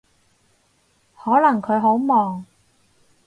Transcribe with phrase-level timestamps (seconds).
[1.15, 2.43] 可能佢好忙